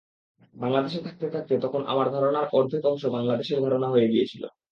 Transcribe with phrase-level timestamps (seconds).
[0.55, 4.43] বাংলাদেশে থাকতে থাকতে তখন আমার ধারণার অর্ধেক অংশ বাংলাদেশের ধারণা হয়ে গিয়েছিল।